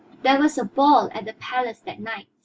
[0.23, 2.27] There was a ball at the palace that night.